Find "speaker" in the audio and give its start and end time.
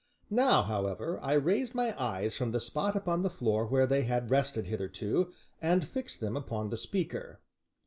6.77-7.39